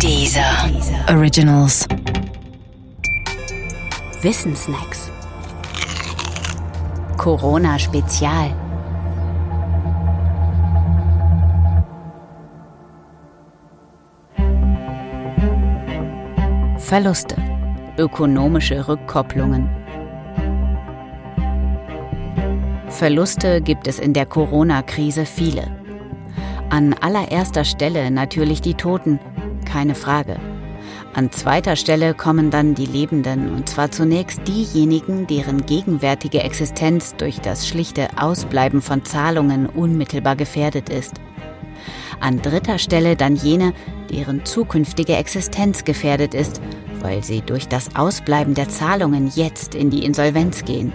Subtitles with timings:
[0.00, 0.70] Dieser
[1.08, 1.86] Originals.
[4.20, 5.10] Wissensnacks.
[7.16, 8.50] Corona Spezial.
[16.78, 17.36] Verluste.
[17.96, 19.70] Ökonomische Rückkopplungen.
[22.88, 25.64] Verluste gibt es in der Corona-Krise viele.
[26.70, 29.18] An allererster Stelle natürlich die Toten,
[29.74, 30.36] keine Frage.
[31.14, 37.40] An zweiter Stelle kommen dann die Lebenden, und zwar zunächst diejenigen, deren gegenwärtige Existenz durch
[37.40, 41.14] das schlichte Ausbleiben von Zahlungen unmittelbar gefährdet ist.
[42.20, 43.72] An dritter Stelle dann jene,
[44.12, 46.60] deren zukünftige Existenz gefährdet ist,
[47.00, 50.92] weil sie durch das Ausbleiben der Zahlungen jetzt in die Insolvenz gehen.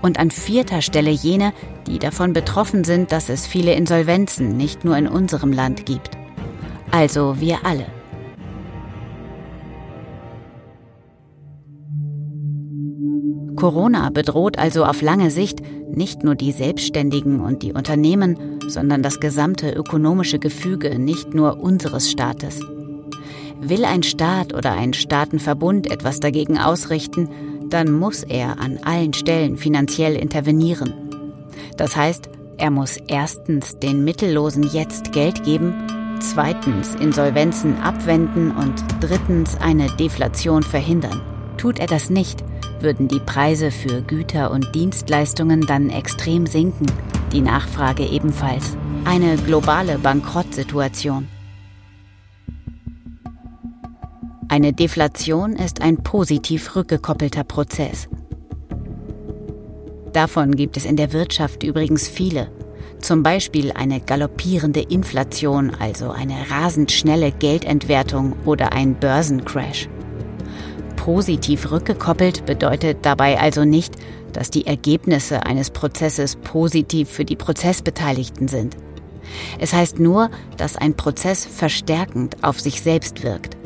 [0.00, 1.52] Und an vierter Stelle jene,
[1.88, 6.16] die davon betroffen sind, dass es viele Insolvenzen nicht nur in unserem Land gibt.
[6.94, 7.86] Also wir alle.
[13.56, 15.58] Corona bedroht also auf lange Sicht
[15.90, 22.08] nicht nur die Selbstständigen und die Unternehmen, sondern das gesamte ökonomische Gefüge nicht nur unseres
[22.08, 22.60] Staates.
[23.60, 27.28] Will ein Staat oder ein Staatenverbund etwas dagegen ausrichten,
[27.70, 30.94] dann muss er an allen Stellen finanziell intervenieren.
[31.76, 35.74] Das heißt, er muss erstens den Mittellosen jetzt Geld geben,
[36.30, 41.20] zweitens Insolvenzen abwenden und drittens eine Deflation verhindern.
[41.56, 42.44] Tut er das nicht,
[42.80, 46.86] würden die Preise für Güter und Dienstleistungen dann extrem sinken,
[47.32, 48.76] die Nachfrage ebenfalls.
[49.04, 51.28] Eine globale Bankrottsituation.
[54.48, 58.08] Eine Deflation ist ein positiv rückgekoppelter Prozess.
[60.12, 62.52] Davon gibt es in der Wirtschaft übrigens viele.
[63.04, 69.90] Zum Beispiel eine galoppierende Inflation, also eine rasend schnelle Geldentwertung oder ein Börsencrash.
[70.96, 73.96] Positiv rückgekoppelt bedeutet dabei also nicht,
[74.32, 78.74] dass die Ergebnisse eines Prozesses positiv für die Prozessbeteiligten sind.
[79.58, 83.58] Es heißt nur, dass ein Prozess verstärkend auf sich selbst wirkt.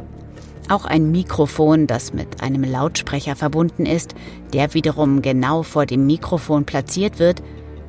[0.69, 4.17] Auch ein Mikrofon, das mit einem Lautsprecher verbunden ist,
[4.53, 7.41] der wiederum genau vor dem Mikrofon platziert wird,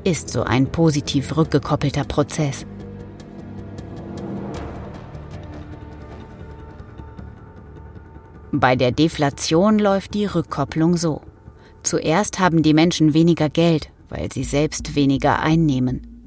[0.04, 2.66] ist so ein positiv rückgekoppelter Prozess.
[8.52, 11.22] Bei der Deflation läuft die Rückkopplung so.
[11.84, 16.24] Zuerst haben die Menschen weniger Geld, weil sie selbst weniger einnehmen.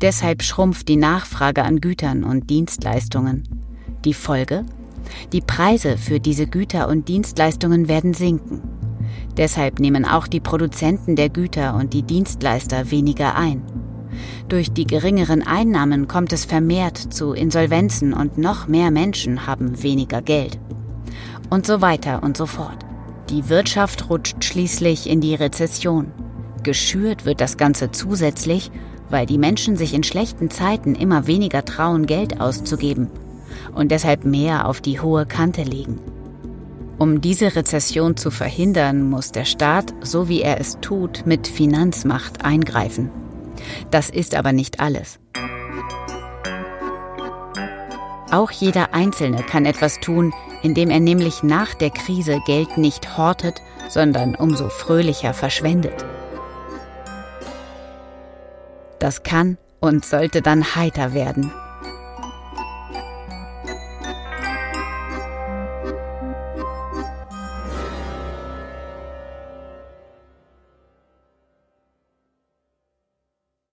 [0.00, 3.48] Deshalb schrumpft die Nachfrage an Gütern und Dienstleistungen.
[4.04, 4.64] Die Folge?
[5.32, 8.62] Die Preise für diese Güter und Dienstleistungen werden sinken.
[9.36, 13.62] Deshalb nehmen auch die Produzenten der Güter und die Dienstleister weniger ein.
[14.48, 20.20] Durch die geringeren Einnahmen kommt es vermehrt zu Insolvenzen und noch mehr Menschen haben weniger
[20.20, 20.58] Geld.
[21.48, 22.84] Und so weiter und so fort.
[23.30, 26.12] Die Wirtschaft rutscht schließlich in die Rezession.
[26.62, 28.70] Geschürt wird das Ganze zusätzlich,
[29.08, 33.08] weil die Menschen sich in schlechten Zeiten immer weniger trauen, Geld auszugeben
[33.74, 35.98] und deshalb mehr auf die hohe Kante legen.
[36.98, 42.44] Um diese Rezession zu verhindern, muss der Staat, so wie er es tut, mit Finanzmacht
[42.44, 43.10] eingreifen.
[43.90, 45.18] Das ist aber nicht alles.
[48.30, 50.32] Auch jeder Einzelne kann etwas tun,
[50.62, 53.60] indem er nämlich nach der Krise Geld nicht hortet,
[53.90, 56.06] sondern umso fröhlicher verschwendet.
[58.98, 61.52] Das kann und sollte dann heiter werden,